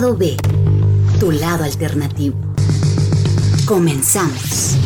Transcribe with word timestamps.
Lado 0.00 0.16
B, 0.16 0.34
tu 1.18 1.30
lado 1.30 1.62
alternativo. 1.62 2.34
Comenzamos. 3.66 4.78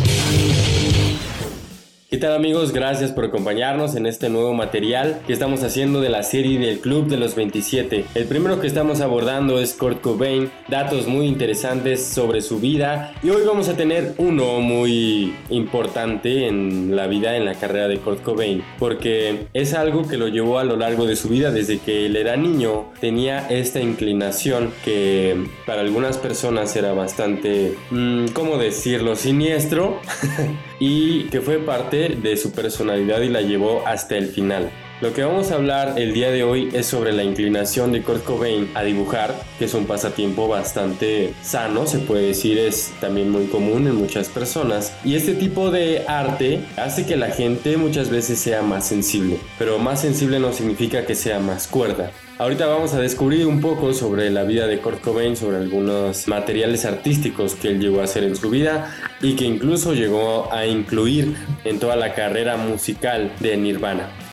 ¿Qué 2.15 2.21
tal 2.21 2.35
amigos? 2.35 2.73
Gracias 2.73 3.11
por 3.11 3.25
acompañarnos 3.25 3.97
en 3.97 4.07
este 4.07 4.29
nuevo 4.29 4.55
material 4.55 5.21
que 5.27 5.33
estamos 5.33 5.65
haciendo 5.65 6.01
de 6.01 6.11
la 6.11 6.23
serie 6.23 6.61
del 6.61 6.79
Club 6.79 7.09
de 7.09 7.17
los 7.17 7.35
27. 7.35 8.05
El 8.15 8.25
primero 8.27 8.61
que 8.61 8.69
estamos 8.69 9.01
abordando 9.01 9.59
es 9.59 9.75
Kurt 9.75 10.01
Cobain, 10.01 10.49
datos 10.69 11.09
muy 11.09 11.27
interesantes 11.27 12.07
sobre 12.07 12.41
su 12.41 12.61
vida 12.61 13.13
y 13.21 13.31
hoy 13.31 13.43
vamos 13.45 13.69
a 13.69 13.77
tener 13.77 14.15
uno 14.19 14.61
muy 14.61 15.35
importante 15.51 16.47
en 16.47 16.95
la 16.95 17.09
vida, 17.09 17.37
en 17.37 17.47
la 17.47 17.55
carrera 17.55 17.89
de 17.89 17.99
Kurt 17.99 18.23
Cobain, 18.23 18.63
porque 18.79 19.49
es 19.53 19.75
algo 19.75 20.07
que 20.07 20.17
lo 20.17 20.29
llevó 20.29 20.61
a 20.61 20.65
lo 20.65 20.77
largo 20.77 21.07
de 21.07 21.17
su 21.17 21.29
vida 21.29 21.51
desde 21.51 21.81
que 21.81 22.07
él 22.07 22.15
era 22.15 22.37
niño, 22.37 22.93
tenía 23.01 23.49
esta 23.49 23.81
inclinación 23.81 24.73
que 24.85 25.49
para 25.67 25.81
algunas 25.81 26.19
personas 26.19 26.77
era 26.77 26.93
bastante, 26.93 27.75
mm, 27.91 28.27
¿cómo 28.35 28.57
decirlo?, 28.57 29.17
siniestro 29.17 29.99
y 30.79 31.25
que 31.25 31.41
fue 31.41 31.59
parte 31.59 32.04
de 32.09 32.37
su 32.37 32.53
personalidad 32.53 33.21
y 33.21 33.29
la 33.29 33.41
llevó 33.41 33.87
hasta 33.87 34.17
el 34.17 34.29
final. 34.29 34.71
Lo 35.01 35.13
que 35.13 35.25
vamos 35.25 35.51
a 35.51 35.57
hablar 35.57 35.95
el 35.99 36.15
día 36.15 36.31
de 36.31 36.45
hoy 36.45 36.71
es 36.73 36.87
sobre 36.87 37.13
la 37.13 37.25
inclinación 37.25 37.91
de 37.91 38.03
Kurt 38.03 38.25
Cobain 38.25 38.71
a 38.75 38.83
dibujar, 38.85 39.35
que 39.59 39.65
es 39.65 39.75
un 39.75 39.87
pasatiempo 39.87 40.47
bastante 40.47 41.35
sano, 41.43 41.87
se 41.87 41.99
puede 41.99 42.29
decir, 42.29 42.59
es 42.59 42.93
también 43.01 43.29
muy 43.31 43.47
común 43.47 43.87
en 43.89 43.97
muchas 43.97 44.29
personas. 44.29 44.93
Y 45.05 45.17
este 45.17 45.35
tipo 45.35 45.71
de 45.71 46.05
arte 46.07 46.61
hace 46.77 47.05
que 47.05 47.17
la 47.17 47.29
gente 47.29 47.77
muchas 47.77 48.09
veces 48.09 48.39
sea 48.39 48.63
más 48.63 48.87
sensible, 48.87 49.39
pero 49.59 49.79
más 49.79 50.01
sensible 50.01 50.39
no 50.39 50.53
significa 50.53 51.05
que 51.05 51.17
sea 51.17 51.41
más 51.41 51.67
cuerda. 51.67 52.11
Ahorita 52.37 52.67
vamos 52.67 52.93
a 52.95 53.01
descubrir 53.01 53.47
un 53.47 53.61
poco 53.61 53.95
sobre 53.95 54.29
la 54.29 54.43
vida 54.43 54.67
de 54.67 54.81
Kurt 54.81 55.01
Cobain, 55.01 55.37
sobre 55.37 55.59
algunos 55.59 56.27
materiales 56.27 56.85
artísticos 56.85 57.55
que 57.55 57.69
él 57.69 57.81
llegó 57.81 58.01
a 58.01 58.05
hacer 58.05 58.25
en 58.25 58.35
su 58.35 58.51
vida 58.51 58.93
y 59.21 59.37
que 59.37 59.45
incluso 59.45 59.95
llegó 59.95 60.53
a 60.53 60.67
incluir 60.67 61.37
en 61.63 61.79
toda 61.79 61.95
la 61.95 62.13
carrera 62.15 62.57
musical 62.57 63.31
de 63.39 63.57
Nirvana. 63.57 64.24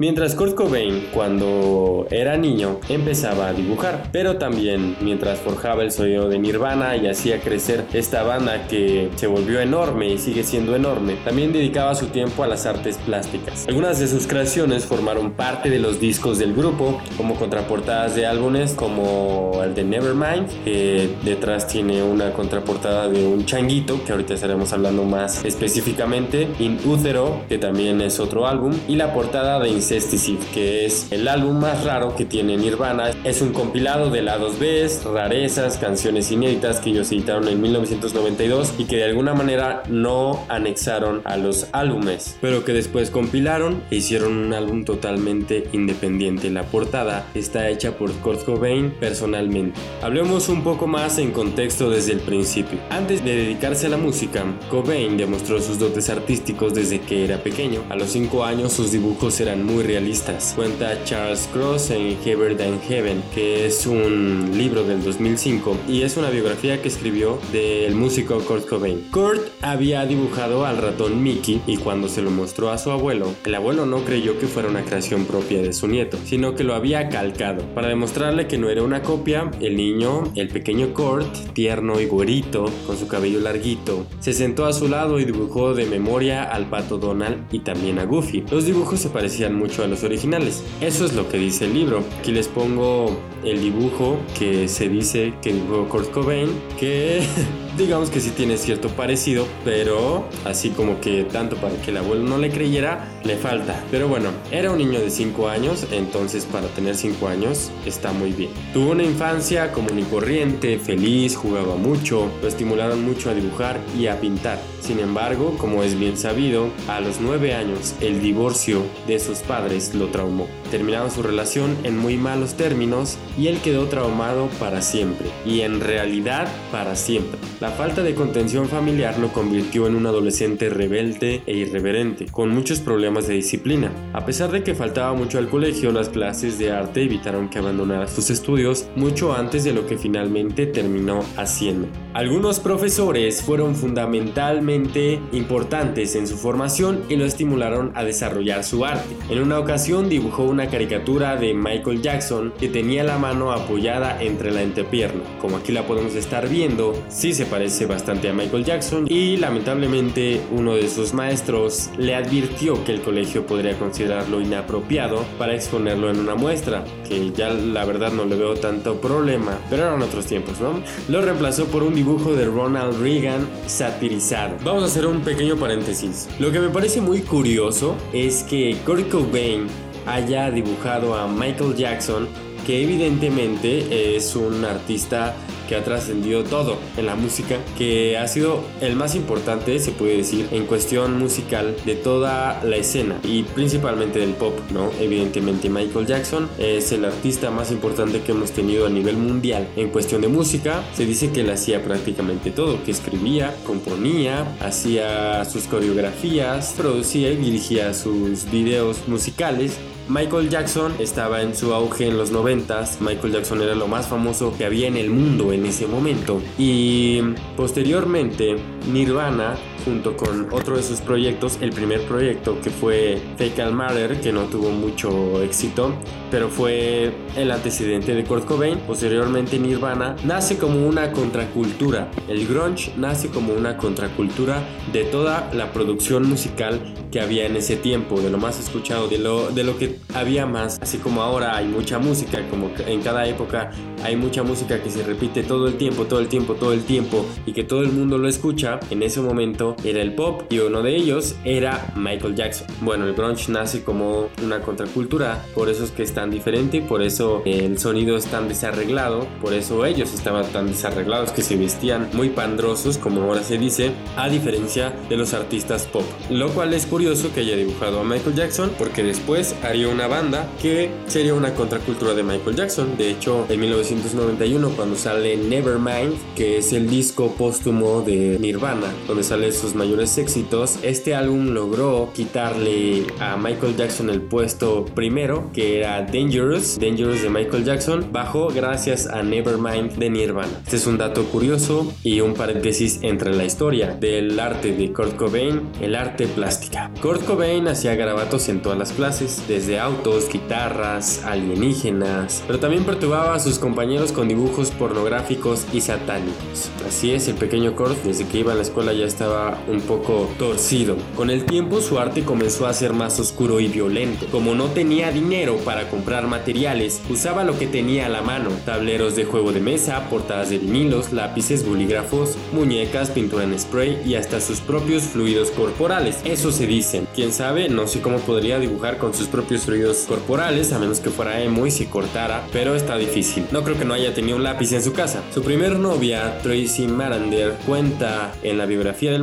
Mientras 0.00 0.36
Kurt 0.36 0.54
Cobain, 0.54 1.08
cuando 1.12 2.06
era 2.12 2.36
niño, 2.36 2.78
empezaba 2.88 3.48
a 3.48 3.52
dibujar, 3.52 4.10
pero 4.12 4.36
también 4.36 4.96
mientras 5.00 5.40
forjaba 5.40 5.82
el 5.82 5.90
sonido 5.90 6.28
de 6.28 6.38
Nirvana 6.38 6.96
y 6.96 7.08
hacía 7.08 7.40
crecer 7.40 7.84
esta 7.92 8.22
banda 8.22 8.68
que 8.68 9.10
se 9.16 9.26
volvió 9.26 9.58
enorme 9.58 10.06
y 10.12 10.18
sigue 10.18 10.44
siendo 10.44 10.76
enorme, 10.76 11.16
también 11.24 11.52
dedicaba 11.52 11.96
su 11.96 12.06
tiempo 12.06 12.44
a 12.44 12.46
las 12.46 12.64
artes 12.64 12.96
plásticas. 12.98 13.66
Algunas 13.66 13.98
de 13.98 14.06
sus 14.06 14.28
creaciones 14.28 14.84
formaron 14.84 15.32
parte 15.32 15.68
de 15.68 15.80
los 15.80 15.98
discos 15.98 16.38
del 16.38 16.54
grupo, 16.54 17.00
como 17.16 17.34
contraportadas 17.34 18.14
de 18.14 18.24
álbumes 18.24 18.74
como 18.74 19.60
el 19.64 19.74
de 19.74 19.82
Nevermind, 19.82 20.46
que 20.62 21.10
detrás 21.24 21.66
tiene 21.66 22.04
una 22.04 22.32
contraportada 22.34 23.08
de 23.08 23.26
un 23.26 23.46
changuito, 23.46 24.00
que 24.04 24.12
ahorita 24.12 24.34
estaremos 24.34 24.72
hablando 24.72 25.02
más 25.02 25.44
específicamente, 25.44 26.46
In 26.60 26.78
Utero, 26.86 27.40
que 27.48 27.58
también 27.58 28.00
es 28.00 28.20
otro 28.20 28.46
álbum, 28.46 28.72
y 28.86 28.94
la 28.94 29.12
portada 29.12 29.58
de 29.58 29.87
Incesticide, 29.88 30.44
que 30.52 30.84
es 30.84 31.06
el 31.10 31.26
álbum 31.28 31.60
más 31.60 31.82
raro 31.84 32.14
que 32.14 32.26
tiene 32.26 32.58
Nirvana. 32.58 33.10
Es 33.24 33.40
un 33.40 33.54
compilado 33.54 34.10
de 34.10 34.20
lados 34.20 34.58
B, 34.58 34.86
rarezas, 35.14 35.78
canciones 35.78 36.30
inéditas 36.30 36.80
que 36.80 36.90
ellos 36.90 37.10
editaron 37.10 37.48
en 37.48 37.58
1992 37.62 38.74
y 38.76 38.84
que 38.84 38.96
de 38.96 39.04
alguna 39.04 39.32
manera 39.32 39.82
no 39.88 40.44
anexaron 40.50 41.22
a 41.24 41.38
los 41.38 41.68
álbumes, 41.72 42.36
pero 42.42 42.66
que 42.66 42.74
después 42.74 43.08
compilaron 43.08 43.82
e 43.90 43.96
hicieron 43.96 44.36
un 44.36 44.52
álbum 44.52 44.84
totalmente 44.84 45.66
independiente. 45.72 46.50
La 46.50 46.64
portada 46.64 47.26
está 47.34 47.70
hecha 47.70 47.92
por 47.92 48.12
Kurt 48.12 48.44
Cobain 48.44 48.90
personalmente. 48.90 49.80
Hablemos 50.02 50.50
un 50.50 50.64
poco 50.64 50.86
más 50.86 51.16
en 51.16 51.30
contexto 51.30 51.88
desde 51.88 52.12
el 52.12 52.20
principio. 52.20 52.78
Antes 52.90 53.24
de 53.24 53.34
dedicarse 53.36 53.86
a 53.86 53.90
la 53.90 53.96
música, 53.96 54.44
Cobain 54.70 55.16
demostró 55.16 55.62
sus 55.62 55.78
dotes 55.78 56.10
artísticos 56.10 56.74
desde 56.74 57.00
que 57.00 57.24
era 57.24 57.42
pequeño. 57.42 57.84
A 57.88 57.96
los 57.96 58.10
5 58.10 58.44
años 58.44 58.74
sus 58.74 58.92
dibujos 58.92 59.40
eran 59.40 59.64
muy 59.64 59.77
realistas. 59.82 60.52
Cuenta 60.56 61.04
Charles 61.04 61.48
Cross 61.52 61.90
en 61.90 62.16
Heaven 62.22 62.56
Than 62.56 62.80
Heaven, 62.80 63.22
que 63.34 63.66
es 63.66 63.86
un 63.86 64.50
libro 64.56 64.84
del 64.84 65.02
2005 65.02 65.76
y 65.88 66.02
es 66.02 66.16
una 66.16 66.30
biografía 66.30 66.80
que 66.82 66.88
escribió 66.88 67.38
del 67.52 67.94
músico 67.94 68.38
Kurt 68.40 68.68
Cobain. 68.68 69.08
Kurt 69.10 69.42
había 69.62 70.04
dibujado 70.06 70.66
al 70.66 70.78
ratón 70.78 71.22
Mickey 71.22 71.60
y 71.66 71.76
cuando 71.76 72.08
se 72.08 72.22
lo 72.22 72.30
mostró 72.30 72.70
a 72.70 72.78
su 72.78 72.90
abuelo, 72.90 73.34
el 73.44 73.54
abuelo 73.54 73.86
no 73.86 74.04
creyó 74.04 74.38
que 74.38 74.46
fuera 74.46 74.68
una 74.68 74.84
creación 74.84 75.24
propia 75.24 75.62
de 75.62 75.72
su 75.72 75.86
nieto, 75.86 76.18
sino 76.24 76.54
que 76.54 76.64
lo 76.64 76.74
había 76.74 77.08
calcado. 77.08 77.62
Para 77.74 77.88
demostrarle 77.88 78.46
que 78.46 78.58
no 78.58 78.68
era 78.68 78.82
una 78.82 79.02
copia, 79.02 79.50
el 79.60 79.76
niño, 79.76 80.24
el 80.34 80.48
pequeño 80.48 80.92
Kurt, 80.94 81.52
tierno 81.52 82.00
y 82.00 82.06
güerito, 82.06 82.66
con 82.86 82.96
su 82.96 83.08
cabello 83.08 83.40
larguito, 83.40 84.06
se 84.20 84.32
sentó 84.32 84.66
a 84.66 84.72
su 84.72 84.88
lado 84.88 85.20
y 85.20 85.24
dibujó 85.24 85.74
de 85.74 85.86
memoria 85.86 86.44
al 86.44 86.68
pato 86.68 86.98
Donald 86.98 87.46
y 87.52 87.60
también 87.60 87.98
a 87.98 88.04
Goofy. 88.04 88.44
Los 88.50 88.64
dibujos 88.64 89.00
se 89.00 89.10
parecían 89.10 89.54
mucho 89.54 89.67
a 89.76 89.86
los 89.86 90.02
originales. 90.02 90.64
Eso 90.80 91.04
es 91.04 91.14
lo 91.14 91.28
que 91.28 91.38
dice 91.38 91.66
el 91.66 91.74
libro. 91.74 92.02
Aquí 92.18 92.32
les 92.32 92.48
pongo 92.48 93.18
el 93.44 93.60
dibujo 93.60 94.18
que 94.38 94.66
se 94.68 94.88
dice 94.88 95.34
que 95.42 95.52
dibujó 95.52 95.88
Kurt 95.88 96.10
Cobain, 96.10 96.48
que 96.78 97.22
digamos 97.78 98.10
que 98.10 98.20
sí 98.20 98.30
tiene 98.30 98.56
cierto 98.56 98.88
parecido, 98.88 99.46
pero 99.64 100.28
así 100.44 100.70
como 100.70 101.00
que 101.00 101.24
tanto 101.24 101.56
para 101.56 101.80
que 101.80 101.90
el 101.92 101.98
abuelo 101.98 102.24
no 102.24 102.36
le 102.36 102.50
creyera, 102.50 103.08
le 103.24 103.36
falta. 103.36 103.84
Pero 103.90 104.08
bueno, 104.08 104.30
era 104.50 104.70
un 104.70 104.78
niño 104.78 105.00
de 105.00 105.10
5 105.10 105.48
años, 105.48 105.86
entonces 105.92 106.44
para 106.44 106.66
tener 106.68 106.96
5 106.96 107.28
años 107.28 107.70
está 107.86 108.12
muy 108.12 108.32
bien. 108.32 108.50
Tuvo 108.74 108.90
una 108.90 109.04
infancia 109.04 109.72
común 109.72 109.98
y 109.98 110.02
corriente, 110.02 110.78
feliz, 110.78 111.36
jugaba 111.36 111.76
mucho, 111.76 112.30
lo 112.42 112.48
estimularon 112.48 113.04
mucho 113.04 113.30
a 113.30 113.34
dibujar 113.34 113.80
y 113.98 114.08
a 114.08 114.20
pintar. 114.20 114.58
Sin 114.80 114.98
embargo, 114.98 115.54
como 115.58 115.82
es 115.82 115.98
bien 115.98 116.16
sabido, 116.16 116.68
a 116.88 117.00
los 117.00 117.20
9 117.20 117.54
años 117.54 117.94
el 118.00 118.20
divorcio 118.20 118.82
de 119.06 119.18
sus 119.20 119.38
padres 119.38 119.94
lo 119.94 120.08
traumó. 120.08 120.48
Terminaron 120.70 121.10
su 121.10 121.22
relación 121.22 121.76
en 121.84 121.96
muy 121.96 122.16
malos 122.16 122.54
términos 122.54 123.16
y 123.38 123.46
él 123.46 123.60
quedó 123.62 123.86
traumado 123.86 124.48
para 124.58 124.82
siempre, 124.82 125.28
y 125.46 125.60
en 125.60 125.80
realidad 125.80 126.48
para 126.72 126.96
siempre. 126.96 127.38
La 127.60 127.67
falta 127.70 128.02
de 128.02 128.14
contención 128.14 128.68
familiar 128.68 129.18
lo 129.18 129.32
convirtió 129.32 129.86
en 129.86 129.94
un 129.94 130.06
adolescente 130.06 130.70
rebelde 130.70 131.42
e 131.46 131.56
irreverente, 131.56 132.26
con 132.26 132.50
muchos 132.50 132.80
problemas 132.80 133.28
de 133.28 133.34
disciplina. 133.34 133.92
A 134.12 134.24
pesar 134.24 134.50
de 134.50 134.62
que 134.62 134.74
faltaba 134.74 135.14
mucho 135.14 135.38
al 135.38 135.48
colegio, 135.48 135.92
las 135.92 136.08
clases 136.08 136.58
de 136.58 136.72
arte 136.72 137.02
evitaron 137.02 137.48
que 137.48 137.58
abandonara 137.58 138.08
sus 138.08 138.30
estudios 138.30 138.86
mucho 138.96 139.34
antes 139.34 139.64
de 139.64 139.72
lo 139.72 139.86
que 139.86 139.98
finalmente 139.98 140.66
terminó 140.66 141.20
haciendo. 141.36 141.88
Algunos 142.14 142.58
profesores 142.58 143.42
fueron 143.42 143.76
fundamentalmente 143.76 145.20
importantes 145.32 146.16
en 146.16 146.26
su 146.26 146.36
formación 146.36 147.04
y 147.08 147.16
lo 147.16 147.24
estimularon 147.24 147.92
a 147.94 148.04
desarrollar 148.04 148.64
su 148.64 148.84
arte. 148.84 149.14
En 149.30 149.40
una 149.40 149.58
ocasión 149.58 150.08
dibujó 150.08 150.44
una 150.44 150.68
caricatura 150.68 151.36
de 151.36 151.54
Michael 151.54 152.02
Jackson 152.02 152.52
que 152.58 152.68
tenía 152.68 153.04
la 153.04 153.18
mano 153.18 153.52
apoyada 153.52 154.22
entre 154.22 154.50
la 154.50 154.62
entrepierna. 154.62 155.22
Como 155.40 155.58
aquí 155.58 155.72
la 155.72 155.86
podemos 155.86 156.14
estar 156.14 156.48
viendo, 156.48 156.94
sí 157.08 157.34
se 157.34 157.46
parece 157.46 157.57
bastante 157.86 158.28
a 158.28 158.32
Michael 158.32 158.64
Jackson 158.64 159.06
y 159.08 159.36
lamentablemente 159.36 160.40
uno 160.52 160.74
de 160.74 160.88
sus 160.88 161.12
maestros 161.12 161.90
le 161.98 162.14
advirtió 162.14 162.84
que 162.84 162.92
el 162.92 163.00
colegio 163.00 163.46
podría 163.46 163.76
considerarlo 163.76 164.40
inapropiado 164.40 165.24
para 165.38 165.54
exponerlo 165.54 166.08
en 166.08 166.20
una 166.20 166.36
muestra, 166.36 166.84
que 167.06 167.32
ya 167.32 167.50
la 167.50 167.84
verdad 167.84 168.12
no 168.12 168.24
le 168.26 168.36
veo 168.36 168.54
tanto 168.54 169.00
problema, 169.00 169.58
pero 169.68 169.82
eran 169.84 170.02
otros 170.02 170.26
tiempos, 170.26 170.60
¿no? 170.60 170.80
Lo 171.08 171.20
reemplazó 171.20 171.66
por 171.66 171.82
un 171.82 171.94
dibujo 171.94 172.34
de 172.34 172.46
Ronald 172.46 173.00
Reagan 173.00 173.48
satirizado. 173.66 174.56
Vamos 174.64 174.84
a 174.84 174.86
hacer 174.86 175.06
un 175.06 175.22
pequeño 175.22 175.56
paréntesis. 175.56 176.28
Lo 176.38 176.52
que 176.52 176.60
me 176.60 176.68
parece 176.68 177.00
muy 177.00 177.22
curioso 177.22 177.96
es 178.12 178.44
que 178.44 178.76
Kurt 178.86 179.08
Cobain 179.08 179.66
haya 180.06 180.50
dibujado 180.50 181.14
a 181.14 181.26
Michael 181.26 181.74
Jackson, 181.74 182.28
que 182.68 182.82
evidentemente 182.82 184.14
es 184.14 184.36
un 184.36 184.62
artista 184.66 185.34
que 185.70 185.74
ha 185.74 185.82
trascendido 185.82 186.44
todo 186.44 186.76
en 186.98 187.06
la 187.06 187.14
música, 187.14 187.56
que 187.78 188.18
ha 188.18 188.28
sido 188.28 188.62
el 188.82 188.94
más 188.94 189.14
importante, 189.14 189.78
se 189.78 189.90
puede 189.92 190.18
decir, 190.18 190.48
en 190.50 190.66
cuestión 190.66 191.18
musical 191.18 191.74
de 191.86 191.94
toda 191.94 192.62
la 192.64 192.76
escena 192.76 193.18
y 193.24 193.44
principalmente 193.44 194.18
del 194.18 194.34
pop, 194.34 194.52
¿no? 194.70 194.90
Evidentemente 195.00 195.70
Michael 195.70 196.06
Jackson 196.06 196.46
es 196.58 196.92
el 196.92 197.06
artista 197.06 197.50
más 197.50 197.72
importante 197.72 198.20
que 198.20 198.32
hemos 198.32 198.50
tenido 198.50 198.86
a 198.86 198.90
nivel 198.90 199.16
mundial 199.16 199.66
en 199.74 199.88
cuestión 199.88 200.20
de 200.20 200.28
música. 200.28 200.84
Se 200.92 201.06
dice 201.06 201.30
que 201.30 201.40
él 201.40 201.50
hacía 201.50 201.82
prácticamente 201.82 202.50
todo, 202.50 202.84
que 202.84 202.90
escribía, 202.90 203.56
componía, 203.64 204.44
hacía 204.60 205.42
sus 205.46 205.64
coreografías, 205.64 206.74
producía 206.76 207.32
y 207.32 207.36
dirigía 207.36 207.94
sus 207.94 208.50
videos 208.50 209.08
musicales 209.08 209.78
Michael 210.08 210.48
Jackson 210.48 210.94
estaba 210.98 211.42
en 211.42 211.54
su 211.54 211.74
auge 211.74 212.08
en 212.08 212.16
los 212.16 212.30
90 212.30 212.84
Michael 213.00 213.32
Jackson 213.34 213.60
era 213.60 213.74
lo 213.74 213.88
más 213.88 214.08
famoso 214.08 214.54
que 214.56 214.64
había 214.64 214.88
en 214.88 214.96
el 214.96 215.10
mundo 215.10 215.52
en 215.52 215.66
ese 215.66 215.86
momento. 215.86 216.40
Y 216.56 217.20
posteriormente 217.56 218.56
Nirvana 218.90 219.56
junto 219.84 220.16
con 220.16 220.48
otro 220.52 220.76
de 220.76 220.82
sus 220.82 221.00
proyectos, 221.00 221.58
el 221.60 221.70
primer 221.70 222.02
proyecto 222.02 222.60
que 222.60 222.70
fue 222.70 223.20
Fecal 223.36 223.72
Matter, 223.72 224.20
que 224.20 224.32
no 224.32 224.44
tuvo 224.44 224.70
mucho 224.70 225.42
éxito, 225.42 225.92
pero 226.30 226.48
fue 226.48 227.12
el 227.36 227.50
antecedente 227.50 228.14
de 228.14 228.24
Kurt 228.24 228.44
Cobain, 228.44 228.78
posteriormente 228.80 229.58
Nirvana, 229.58 230.16
nace 230.24 230.58
como 230.58 230.86
una 230.86 231.12
contracultura. 231.12 232.10
El 232.28 232.46
grunge 232.46 232.92
nace 232.96 233.28
como 233.28 233.52
una 233.52 233.76
contracultura 233.76 234.62
de 234.92 235.04
toda 235.04 235.50
la 235.52 235.72
producción 235.72 236.28
musical 236.28 236.80
que 237.10 237.20
había 237.20 237.46
en 237.46 237.56
ese 237.56 237.76
tiempo, 237.76 238.20
de 238.20 238.30
lo 238.30 238.38
más 238.38 238.58
escuchado, 238.58 239.08
de 239.08 239.18
lo, 239.18 239.50
de 239.50 239.64
lo 239.64 239.78
que 239.78 239.98
había 240.14 240.46
más. 240.46 240.78
Así 240.80 240.98
como 240.98 241.22
ahora 241.22 241.56
hay 241.56 241.66
mucha 241.66 241.98
música, 241.98 242.46
como 242.50 242.70
en 242.86 243.00
cada 243.02 243.26
época 243.26 243.70
hay 244.04 244.16
mucha 244.16 244.42
música 244.42 244.82
que 244.82 244.90
se 244.90 245.02
repite 245.02 245.42
todo 245.42 245.66
el 245.66 245.74
tiempo, 245.74 246.04
todo 246.04 246.20
el 246.20 246.28
tiempo, 246.28 246.54
todo 246.54 246.72
el 246.72 246.84
tiempo 246.84 247.24
y 247.46 247.52
que 247.52 247.64
todo 247.64 247.82
el 247.82 247.92
mundo 247.92 248.18
lo 248.18 248.28
escucha, 248.28 248.80
en 248.90 249.02
ese 249.02 249.20
momento 249.20 249.67
era 249.84 250.02
el 250.02 250.14
pop 250.14 250.42
y 250.50 250.58
uno 250.58 250.82
de 250.82 250.96
ellos 250.96 251.34
era 251.44 251.92
Michael 251.96 252.34
Jackson. 252.34 252.66
Bueno, 252.80 253.06
el 253.06 253.14
grunge 253.14 253.50
nace 253.50 253.82
como 253.82 254.28
una 254.42 254.60
contracultura, 254.60 255.44
por 255.54 255.68
eso 255.68 255.84
es 255.84 255.90
que 255.90 256.02
es 256.02 256.12
tan 256.12 256.30
diferente, 256.30 256.80
por 256.82 257.02
eso 257.02 257.42
el 257.44 257.78
sonido 257.78 258.16
es 258.16 258.26
tan 258.26 258.48
desarreglado, 258.48 259.26
por 259.40 259.52
eso 259.52 259.84
ellos 259.84 260.12
estaban 260.14 260.46
tan 260.52 260.68
desarreglados 260.68 261.32
que 261.32 261.42
se 261.42 261.56
vestían 261.56 262.08
muy 262.12 262.28
pandrosos, 262.30 262.98
como 262.98 263.22
ahora 263.22 263.42
se 263.42 263.58
dice, 263.58 263.92
a 264.16 264.28
diferencia 264.28 264.94
de 265.08 265.16
los 265.16 265.34
artistas 265.34 265.86
pop. 265.86 266.04
Lo 266.30 266.50
cual 266.50 266.74
es 266.74 266.86
curioso 266.86 267.32
que 267.32 267.40
haya 267.40 267.56
dibujado 267.56 268.00
a 268.00 268.04
Michael 268.04 268.34
Jackson, 268.34 268.70
porque 268.78 269.02
después 269.02 269.54
haría 269.62 269.88
una 269.88 270.06
banda 270.06 270.48
que 270.60 270.90
sería 271.06 271.34
una 271.34 271.54
contracultura 271.54 272.14
de 272.14 272.22
Michael 272.22 272.56
Jackson. 272.56 272.96
De 272.96 273.10
hecho, 273.10 273.46
en 273.48 273.60
1991, 273.60 274.70
cuando 274.70 274.96
sale 274.96 275.36
Nevermind, 275.36 276.14
que 276.34 276.58
es 276.58 276.72
el 276.72 276.88
disco 276.88 277.34
póstumo 277.36 278.02
de 278.02 278.38
Nirvana, 278.38 278.92
donde 279.06 279.22
salen 279.22 279.52
sus 279.58 279.74
mayores 279.74 280.16
éxitos, 280.18 280.78
este 280.82 281.14
álbum 281.14 281.48
logró 281.48 282.10
quitarle 282.14 283.06
a 283.18 283.36
Michael 283.36 283.76
Jackson 283.76 284.08
el 284.08 284.22
puesto 284.22 284.84
primero, 284.86 285.50
que 285.52 285.78
era 285.78 286.02
Dangerous, 286.02 286.78
Dangerous 286.78 287.22
de 287.22 287.28
Michael 287.28 287.64
Jackson, 287.64 288.08
bajó 288.12 288.48
gracias 288.48 289.06
a 289.06 289.22
Nevermind 289.22 289.92
de 289.94 290.10
Nirvana. 290.10 290.60
Este 290.64 290.76
es 290.76 290.86
un 290.86 290.96
dato 290.96 291.24
curioso 291.24 291.92
y 292.04 292.20
un 292.20 292.34
paréntesis 292.34 293.00
entre 293.02 293.34
la 293.34 293.44
historia 293.44 293.96
del 293.98 294.38
arte 294.38 294.72
de 294.72 294.92
Kurt 294.92 295.16
Cobain, 295.16 295.62
el 295.80 295.96
arte 295.96 296.26
plástica. 296.26 296.90
Kurt 297.02 297.24
Cobain 297.24 297.66
hacía 297.66 297.96
garabatos 297.96 298.48
en 298.48 298.62
todas 298.62 298.78
las 298.78 298.92
clases, 298.92 299.42
desde 299.48 299.80
autos, 299.80 300.28
guitarras, 300.32 301.24
alienígenas, 301.24 302.44
pero 302.46 302.60
también 302.60 302.84
perturbaba 302.84 303.34
a 303.34 303.40
sus 303.40 303.58
compañeros 303.58 304.12
con 304.12 304.28
dibujos 304.28 304.70
pornográficos 304.70 305.66
y 305.72 305.80
satánicos. 305.80 306.70
Así 306.86 307.12
es, 307.12 307.26
el 307.28 307.34
pequeño 307.34 307.74
Kurt 307.74 308.02
desde 308.04 308.26
que 308.26 308.38
iba 308.38 308.52
a 308.52 308.54
la 308.54 308.62
escuela 308.62 308.92
ya 308.92 309.04
estaba 309.04 309.47
un 309.68 309.80
poco 309.80 310.28
torcido. 310.38 310.96
Con 311.16 311.30
el 311.30 311.44
tiempo 311.44 311.80
su 311.80 311.98
arte 311.98 312.22
comenzó 312.24 312.66
a 312.66 312.72
ser 312.72 312.92
más 312.92 313.18
oscuro 313.20 313.60
y 313.60 313.68
violento. 313.68 314.26
Como 314.30 314.54
no 314.54 314.66
tenía 314.66 315.10
dinero 315.10 315.56
para 315.64 315.88
comprar 315.88 316.26
materiales, 316.26 317.00
usaba 317.08 317.44
lo 317.44 317.58
que 317.58 317.66
tenía 317.66 318.06
a 318.06 318.08
la 318.08 318.22
mano, 318.22 318.50
tableros 318.64 319.16
de 319.16 319.24
juego 319.24 319.52
de 319.52 319.60
mesa, 319.60 320.08
portadas 320.10 320.50
de 320.50 320.58
vinilos, 320.58 321.12
lápices, 321.12 321.66
bolígrafos, 321.66 322.36
muñecas, 322.52 323.10
pintura 323.10 323.44
en 323.44 323.58
spray 323.58 324.00
y 324.04 324.14
hasta 324.14 324.40
sus 324.40 324.60
propios 324.60 325.04
fluidos 325.04 325.50
corporales. 325.50 326.18
Eso 326.24 326.52
se 326.52 326.66
dicen. 326.66 327.06
Quién 327.14 327.32
sabe, 327.32 327.68
no 327.68 327.86
sé 327.86 328.00
cómo 328.00 328.18
podría 328.18 328.58
dibujar 328.58 328.98
con 328.98 329.14
sus 329.14 329.28
propios 329.28 329.62
fluidos 329.62 329.98
corporales, 330.08 330.72
a 330.72 330.78
menos 330.78 331.00
que 331.00 331.10
fuera 331.10 331.40
emo 331.42 331.66
y 331.66 331.70
se 331.70 331.86
cortara, 331.86 332.46
pero 332.52 332.74
está 332.74 332.96
difícil. 332.96 333.44
No 333.50 333.62
creo 333.62 333.78
que 333.78 333.84
no 333.84 333.94
haya 333.94 334.14
tenido 334.14 334.36
un 334.36 334.42
lápiz 334.42 334.72
en 334.72 334.82
su 334.82 334.92
casa. 334.92 335.22
Su 335.32 335.42
primer 335.42 335.78
novia, 335.78 336.40
Tracy 336.42 336.86
Marander, 336.88 337.56
cuenta 337.66 338.32
en 338.42 338.58
la 338.58 338.66
biografía 338.66 339.12
del 339.12 339.22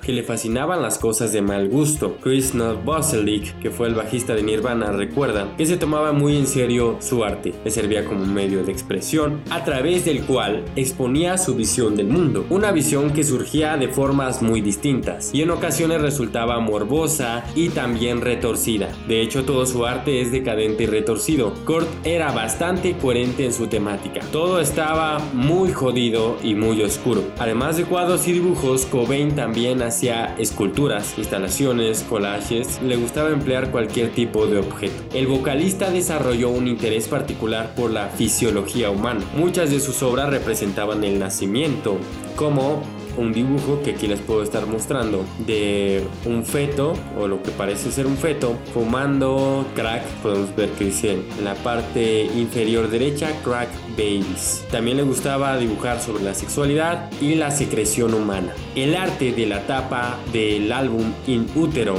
que 0.00 0.12
le 0.12 0.22
fascinaban 0.22 0.82
las 0.82 0.98
cosas 0.98 1.32
de 1.32 1.40
mal 1.40 1.68
gusto. 1.68 2.16
Chris 2.20 2.54
Novoselic, 2.54 3.58
que 3.60 3.70
fue 3.70 3.88
el 3.88 3.94
bajista 3.94 4.34
de 4.34 4.42
Nirvana, 4.42 4.92
recuerda 4.92 5.54
que 5.56 5.66
se 5.66 5.76
tomaba 5.76 6.12
muy 6.12 6.36
en 6.36 6.46
serio 6.46 6.96
su 7.00 7.24
arte. 7.24 7.54
Le 7.64 7.70
servía 7.70 8.04
como 8.04 8.26
medio 8.26 8.64
de 8.64 8.72
expresión 8.72 9.40
a 9.50 9.64
través 9.64 10.04
del 10.04 10.22
cual 10.24 10.64
exponía 10.74 11.38
su 11.38 11.54
visión 11.54 11.96
del 11.96 12.08
mundo. 12.08 12.44
Una 12.50 12.72
visión 12.72 13.12
que 13.12 13.24
surgía 13.24 13.76
de 13.76 13.88
formas 13.88 14.42
muy 14.42 14.60
distintas 14.60 15.30
y 15.32 15.42
en 15.42 15.50
ocasiones 15.50 16.02
resultaba 16.02 16.58
morbosa 16.60 17.44
y 17.54 17.68
también 17.68 18.20
retorcida. 18.20 18.88
De 19.06 19.20
hecho, 19.20 19.44
todo 19.44 19.64
su 19.66 19.86
arte 19.86 20.20
es 20.20 20.32
decadente 20.32 20.84
y 20.84 20.86
retorcido. 20.86 21.54
Kurt 21.64 21.88
era 22.04 22.32
bastante 22.32 22.96
coherente 22.96 23.44
en 23.44 23.52
su 23.52 23.68
temática. 23.68 24.20
Todo 24.32 24.60
estaba 24.60 25.20
muy 25.32 25.72
jodido 25.72 26.36
y 26.42 26.54
muy 26.54 26.82
oscuro. 26.82 27.22
Además 27.38 27.76
de 27.76 27.84
cuadros 27.84 28.26
y 28.28 28.32
dibujos, 28.32 28.86
Cobain 28.86 29.34
también 29.52 29.82
hacía 29.82 30.34
esculturas, 30.38 31.18
instalaciones, 31.18 32.06
collages. 32.08 32.80
Le 32.80 32.96
gustaba 32.96 33.28
emplear 33.28 33.70
cualquier 33.70 34.08
tipo 34.08 34.46
de 34.46 34.60
objeto. 34.60 34.94
El 35.12 35.26
vocalista 35.26 35.90
desarrolló 35.90 36.48
un 36.48 36.68
interés 36.68 37.06
particular 37.06 37.74
por 37.74 37.90
la 37.90 38.08
fisiología 38.08 38.88
humana. 38.88 39.20
Muchas 39.36 39.70
de 39.70 39.78
sus 39.80 40.02
obras 40.02 40.30
representaban 40.30 41.04
el 41.04 41.18
nacimiento, 41.18 41.98
como 42.34 42.82
un 43.16 43.32
dibujo 43.32 43.80
que 43.82 43.92
aquí 43.92 44.06
les 44.06 44.20
puedo 44.20 44.42
estar 44.42 44.66
mostrando 44.66 45.24
de 45.46 46.04
un 46.24 46.44
feto 46.44 46.94
o 47.18 47.26
lo 47.28 47.42
que 47.42 47.50
parece 47.50 47.90
ser 47.92 48.06
un 48.06 48.16
feto 48.16 48.56
fumando 48.72 49.66
crack. 49.74 50.02
Podemos 50.22 50.54
ver 50.54 50.70
que 50.70 50.86
dice 50.86 51.12
en 51.12 51.44
la 51.44 51.54
parte 51.54 52.24
inferior 52.24 52.90
derecha 52.90 53.30
crack 53.44 53.68
babies. 53.96 54.64
También 54.70 54.96
le 54.96 55.02
gustaba 55.02 55.56
dibujar 55.58 56.00
sobre 56.00 56.24
la 56.24 56.34
sexualidad 56.34 57.10
y 57.20 57.34
la 57.34 57.50
secreción 57.50 58.14
humana. 58.14 58.54
El 58.74 58.94
arte 58.94 59.32
de 59.32 59.46
la 59.46 59.66
tapa 59.66 60.18
del 60.32 60.72
álbum 60.72 61.12
In 61.26 61.46
Utero 61.54 61.96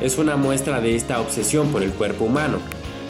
es 0.00 0.18
una 0.18 0.36
muestra 0.36 0.80
de 0.80 0.96
esta 0.96 1.20
obsesión 1.20 1.68
por 1.68 1.82
el 1.82 1.90
cuerpo 1.90 2.24
humano 2.24 2.58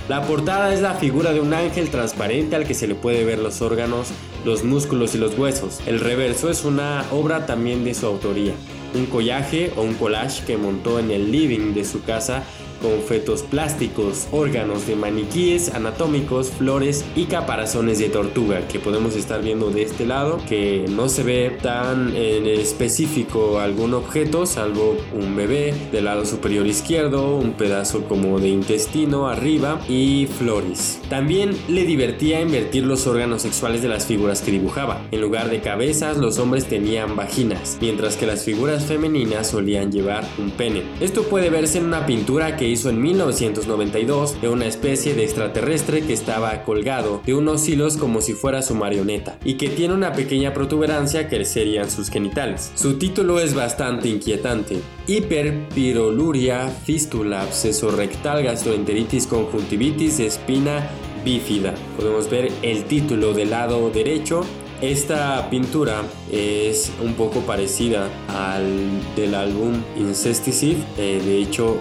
la 0.09 0.23
portada 0.23 0.75
es 0.75 0.81
la 0.81 0.95
figura 0.95 1.33
de 1.33 1.41
un 1.41 1.55
ángel 1.55 1.89
transparente 1.89 2.57
al 2.57 2.67
que 2.67 2.75
se 2.75 2.87
le 2.87 2.95
puede 2.95 3.25
ver 3.25 3.39
los 3.39 3.63
órganos, 3.63 4.09
los 4.45 4.65
músculos 4.65 5.15
y 5.15 5.19
los 5.19 5.39
huesos. 5.39 5.81
El 5.87 6.01
reverso 6.01 6.51
es 6.51 6.65
una 6.65 7.05
obra 7.13 7.47
también 7.47 7.85
de 7.85 7.95
su 7.95 8.07
autoría, 8.07 8.53
un 8.95 9.07
collaje 9.07 9.73
o 9.77 9.83
un 9.83 9.95
collage 9.95 10.45
que 10.45 10.57
montó 10.57 10.99
en 10.99 11.11
el 11.13 11.31
living 11.31 11.73
de 11.73 11.85
su 11.85 12.03
casa 12.03 12.43
con 12.83 13.01
fetos 13.01 13.43
plásticos, 13.43 14.27
órganos 14.33 14.87
de 14.87 14.97
maniquíes 14.97 15.73
anatómicos, 15.73 16.51
flores 16.51 17.05
y 17.15 17.25
caparazones 17.25 17.99
de 17.99 18.09
tortuga 18.09 18.67
que 18.69 18.81
podemos 18.81 19.17
estar 19.17 19.43
viendo 19.43 19.71
de 19.71 19.83
este 19.83 20.05
lado, 20.05 20.41
que 20.49 20.85
no 20.89 21.09
se 21.09 21.23
ve 21.23 21.57
tan 21.63 22.15
en 22.17 22.47
específico 22.47 23.61
algún 23.61 23.95
objeto, 23.95 24.45
salvo 24.47 24.97
un 25.15 25.37
bebé 25.37 25.73
del 25.93 26.05
lado 26.05 26.27
superior 26.27 26.67
izquierdo, 26.67 27.37
un 27.37 27.53
pedazo 27.53 28.05
como 28.05 28.41
de 28.41 28.49
intestino 28.49 29.29
arriba 29.29 29.81
y 29.89 30.27
flores. 30.27 31.01
También 31.09 31.57
le 31.69 31.85
divertía 31.85 32.41
invertir 32.41 32.85
los 32.85 33.07
órganos 33.07 33.43
sexuales 33.43 33.83
de 33.83 33.89
las 33.89 34.07
figuras 34.07 34.43
que 34.43 34.51
dibujaba. 34.51 35.03
En 35.13 35.21
lugar 35.21 35.51
de 35.51 35.61
cabezas, 35.61 36.17
los 36.17 36.39
hombres 36.39 36.67
tenían 36.67 37.15
vaginas, 37.15 37.79
mientras 37.81 38.17
que 38.17 38.27
las 38.27 38.45
figuras 38.45 38.85
femeninas 38.85 39.51
solían 39.51 39.93
llevar 39.93 40.27
un 40.39 40.51
pene. 40.51 40.83
Esto 41.01 41.23
puede 41.23 41.51
verse 41.51 41.79
en 41.79 41.87
una 41.87 42.07
pintura 42.07 42.57
que 42.57 42.72
hizo 42.73 42.89
en 42.89 43.01
1992 43.01 44.41
de 44.41 44.49
una 44.49 44.67
especie 44.67 45.15
de 45.15 45.25
extraterrestre 45.25 46.03
que 46.03 46.13
estaba 46.13 46.65
colgado 46.65 47.23
de 47.25 47.35
unos 47.35 47.69
hilos 47.69 47.97
como 47.97 48.21
si 48.21 48.33
fuera 48.33 48.63
su 48.63 48.75
marioneta 48.75 49.39
y 49.45 49.55
que 49.55 49.69
tiene 49.69 49.95
una 49.95 50.13
pequeña 50.13 50.53
protuberancia 50.53 51.29
que 51.29 51.45
serían 51.45 51.91
sus 51.91 52.11
genitales. 52.11 52.73
Su 52.75 52.99
título 52.99 53.39
es 53.39 53.55
bastante 53.55 54.09
inquietante. 54.09 54.81
Hiperpiroluria, 55.07 56.69
fístula, 56.69 57.43
absceso 57.43 57.91
rectal, 57.91 58.43
gastroenteritis, 58.43 59.27
conjuntivitis, 59.27 60.21
espina 60.21 60.91
bífida. 61.25 61.75
Podemos 61.97 62.29
ver 62.31 62.51
el 62.63 62.85
título 62.85 63.33
del 63.33 63.51
lado 63.51 63.91
derecho 63.91 64.45
esta 64.83 65.49
pintura 65.49 66.03
es 66.33 66.91
un 67.01 67.15
poco 67.15 67.41
parecida 67.41 68.09
al 68.29 68.65
del 69.15 69.35
álbum 69.35 69.75
Incesticide. 69.97 70.79
Eh, 70.99 71.21
de 71.25 71.39
hecho, 71.39 71.79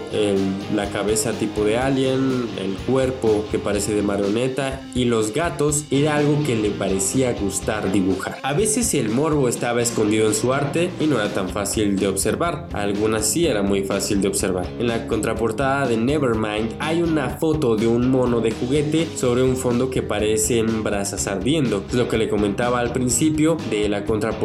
la 0.74 0.88
cabeza 0.90 1.32
tipo 1.32 1.64
de 1.64 1.78
alien, 1.78 2.46
el 2.58 2.74
cuerpo 2.86 3.44
que 3.50 3.58
parece 3.58 3.94
de 3.94 4.02
marioneta 4.02 4.80
y 4.94 5.06
los 5.06 5.32
gatos 5.32 5.84
era 5.90 6.16
algo 6.16 6.42
que 6.44 6.54
le 6.54 6.70
parecía 6.70 7.32
gustar 7.32 7.90
dibujar. 7.90 8.38
A 8.42 8.52
veces 8.52 8.94
el 8.94 9.08
morbo 9.08 9.48
estaba 9.48 9.82
escondido 9.82 10.28
en 10.28 10.34
su 10.34 10.52
arte 10.52 10.90
y 11.00 11.06
no 11.06 11.16
era 11.16 11.32
tan 11.32 11.48
fácil 11.48 11.96
de 11.96 12.06
observar. 12.06 12.68
Algunas 12.72 13.26
sí 13.26 13.46
era 13.46 13.62
muy 13.62 13.84
fácil 13.84 14.20
de 14.20 14.28
observar. 14.28 14.66
En 14.78 14.86
la 14.86 15.08
contraportada 15.08 15.88
de 15.88 15.96
Nevermind 15.96 16.76
hay 16.78 17.02
una 17.02 17.30
foto 17.30 17.76
de 17.76 17.86
un 17.86 18.10
mono 18.10 18.40
de 18.40 18.52
juguete 18.52 19.08
sobre 19.16 19.42
un 19.42 19.56
fondo 19.56 19.90
que 19.90 20.02
parecen 20.02 20.84
brasas 20.84 21.26
ardiendo. 21.26 21.84
Es 21.88 21.94
lo 21.94 22.08
que 22.08 22.18
le 22.18 22.28
comentaba 22.28 22.80
al 22.80 22.92
al 22.92 22.92
principio 22.92 23.56
de 23.70 23.88
la 23.88 24.04
contraportada 24.04 24.41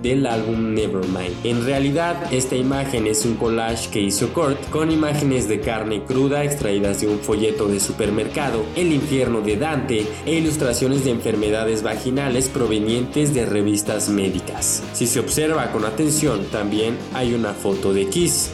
del 0.00 0.24
álbum 0.24 0.72
Nevermind. 0.72 1.44
En 1.44 1.62
realidad, 1.66 2.32
esta 2.32 2.56
imagen 2.56 3.06
es 3.06 3.26
un 3.26 3.34
collage 3.34 3.90
que 3.90 4.00
hizo 4.00 4.32
Kurt 4.32 4.70
con 4.70 4.90
imágenes 4.90 5.46
de 5.46 5.60
carne 5.60 6.04
cruda 6.04 6.42
extraídas 6.42 7.02
de 7.02 7.08
un 7.08 7.18
folleto 7.18 7.68
de 7.68 7.80
supermercado, 7.80 8.64
el 8.76 8.92
infierno 8.92 9.42
de 9.42 9.58
Dante 9.58 10.06
e 10.24 10.34
ilustraciones 10.36 11.04
de 11.04 11.10
enfermedades 11.10 11.82
vaginales 11.82 12.48
provenientes 12.48 13.34
de 13.34 13.44
revistas 13.44 14.08
médicas. 14.08 14.82
Si 14.94 15.06
se 15.06 15.20
observa 15.20 15.70
con 15.70 15.84
atención, 15.84 16.46
también 16.46 16.96
hay 17.12 17.34
una 17.34 17.52
foto 17.52 17.92
de 17.92 18.06
Kiss, 18.06 18.52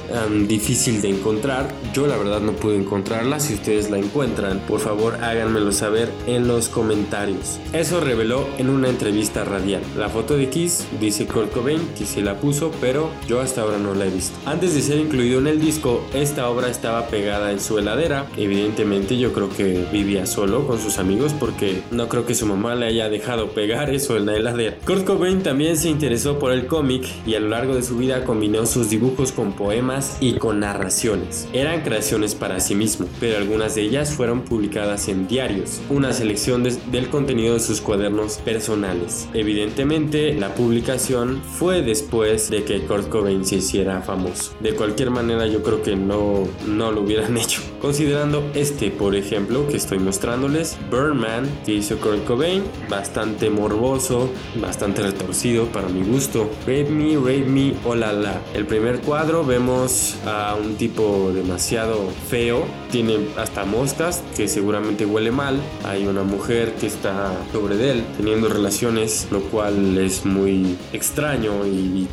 difícil 0.49 1.01
de 1.01 1.11
encontrar, 1.11 1.73
yo 1.95 2.09
la 2.09 2.17
verdad 2.17 2.41
no 2.41 2.53
pude 2.55 2.77
encontrarla, 2.77 3.39
si 3.39 3.55
ustedes 3.55 3.89
la 3.89 3.99
encuentran, 3.99 4.59
por 4.67 4.81
favor 4.81 5.23
háganmelo 5.23 5.71
saber 5.71 6.11
en 6.27 6.49
los 6.49 6.69
comentarios. 6.69 7.61
Eso 7.73 8.01
reveló 8.01 8.49
en 8.59 8.69
una 8.69 8.89
entrevista 8.89 9.45
radial. 9.45 9.83
La 9.97 10.09
foto 10.09 10.37
de 10.37 10.49
Kiss 10.49 10.56
dice 11.01 11.27
Kurt 11.27 11.53
Cobain 11.53 11.81
que 11.99 12.07
se 12.07 12.23
la 12.23 12.41
puso, 12.41 12.71
pero 12.81 13.11
yo 13.29 13.41
hasta 13.41 13.61
ahora 13.61 13.79
no 13.79 13.95
la 13.95 14.07
he 14.07 14.11
visto. 14.11 14.37
Antes 14.47 14.75
de 14.75 14.81
ser 14.81 14.99
incluido 14.99 15.39
en 15.39 15.47
el 15.47 15.61
disco, 15.61 16.03
esta 16.15 16.49
obra 16.49 16.69
estaba 16.69 17.09
pegada 17.09 17.53
en 17.53 17.61
su 17.61 17.79
heladera. 17.79 18.27
Evidentemente 18.37 19.19
yo 19.19 19.33
creo 19.33 19.51
que 19.51 19.87
vivía 19.93 20.27
solo 20.27 20.67
con 20.67 20.81
sus 20.81 20.99
amigos 20.99 21.35
porque 21.39 21.83
no 21.91 22.09
creo 22.09 22.25
que 22.25 22.35
su 22.35 22.47
mamá 22.47 22.75
le 22.75 22.87
haya 22.87 23.09
dejado 23.11 23.51
pegar 23.51 23.91
eso 23.91 24.17
en 24.17 24.27
la 24.27 24.37
heladera. 24.37 24.77
Kurt 24.87 25.05
Cobain 25.05 25.43
también 25.43 25.77
se 25.77 25.91
interesó 25.91 26.39
por 26.39 26.53
el 26.53 26.67
cómic 26.67 27.07
y 27.27 27.35
a 27.35 27.41
lo 27.41 27.49
largo 27.49 27.75
de 27.75 27.83
su 27.83 27.99
vida 27.99 28.25
combinó 28.25 28.65
sus 28.65 28.89
dibujos 28.89 29.33
con 29.33 29.53
poemas 29.53 30.17
y 30.21 30.35
con 30.35 30.61
narraciones. 30.61 31.49
Eran 31.53 31.83
creaciones 31.83 32.35
para 32.35 32.61
sí 32.61 32.75
mismo, 32.75 33.07
pero 33.21 33.37
algunas 33.37 33.75
de 33.75 33.83
ellas 33.83 34.15
fueron 34.15 34.43
publicadas 34.43 35.09
en 35.09 35.29
diarios, 35.29 35.83
una 35.91 36.13
selección 36.13 36.63
del 36.63 37.09
contenido 37.11 37.55
de 37.55 37.61
sus 37.61 37.81
cuadernos 37.81 38.39
personales. 38.39 39.29
Evidentemente, 39.35 40.35
la 40.35 40.46
publicación 40.55 41.43
fue 41.43 41.83
después 41.83 42.51
de 42.51 42.65
que 42.65 42.83
Kurt 42.83 43.09
Cobain 43.09 43.45
se 43.45 43.57
hiciera 43.57 44.03
famoso. 44.03 44.53
De 44.61 44.75
cualquier 44.75 45.11
manera, 45.11 45.47
yo 45.47 45.63
creo 45.63 45.83
que 45.83 45.97
no, 45.97 46.45
no 46.67 46.93
lo 46.93 47.03
hubieran 47.03 47.37
hecho. 47.39 47.63
Considerando 47.81 48.51
este, 48.55 48.91
por 48.91 49.15
ejemplo, 49.15 49.67
que 49.69 49.77
estoy 49.77 49.99
mostrándoles, 49.99 50.77
Birdman, 50.91 51.49
que 51.65 51.75
hizo 51.75 51.99
Kurt 51.99 52.25
Cobain, 52.25 52.65
bastante 52.89 53.51
morboso, 53.51 54.31
bastante 54.61 55.03
retorcido 55.03 55.67
para 55.67 55.89
mi 55.89 56.03
gusto. 56.03 56.51
Rape 56.61 56.91
Me, 56.91 57.17
Rape 57.17 57.47
Me, 57.47 57.75
hola 57.85 58.13
la. 58.13 58.41
El 58.55 58.67
primer 58.67 59.01
cuadro 59.01 59.45
vemos 59.45 60.17
a 60.27 60.55
un 60.55 60.77
tipo 60.77 61.31
demasiado 61.35 62.11
feo, 62.29 62.65
tiene 62.91 63.19
hasta 63.37 63.65
moscas 63.65 64.23
que 64.37 64.49
seguramente 64.49 65.07
huele 65.07 65.31
mal. 65.31 65.61
Hay 65.85 66.07
una 66.07 66.23
mujer 66.23 66.75
que 66.75 66.87
está 66.87 67.33
sobre 67.53 67.91
él 67.91 68.05
teniendo 68.17 68.49
relaciones, 68.49 69.29
lo 69.31 69.41
cual 69.41 69.99
es 69.99 70.26
muy 70.27 70.77
extraño 70.93 71.67
y, 71.67 72.07